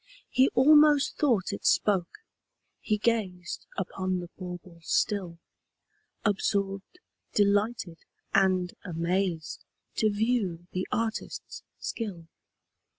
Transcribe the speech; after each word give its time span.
He 0.31 0.49
almost 0.55 1.17
thought 1.19 1.53
it 1.53 1.63
spoke: 1.63 2.09
he 2.79 2.97
gazed 2.97 3.67
Upon 3.77 4.17
the 4.19 4.29
bauble 4.35 4.79
still, 4.81 5.37
Absorbed, 6.25 6.97
delighted, 7.33 7.99
and 8.33 8.73
amazed, 8.83 9.63
To 9.97 10.09
view 10.09 10.65
the 10.71 10.87
artist's 10.91 11.61
skill. 11.77 12.25